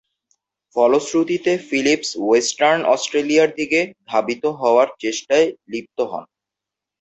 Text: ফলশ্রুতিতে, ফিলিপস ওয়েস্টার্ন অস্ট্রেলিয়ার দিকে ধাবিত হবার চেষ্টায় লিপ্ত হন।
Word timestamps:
ফলশ্রুতিতে, 0.75 1.51
ফিলিপস 1.67 2.09
ওয়েস্টার্ন 2.21 2.81
অস্ট্রেলিয়ার 2.93 3.49
দিকে 3.55 3.79
ধাবিত 4.09 4.43
হবার 4.59 4.87
চেষ্টায় 4.99 5.47
লিপ্ত 5.71 5.97
হন। 6.11 6.23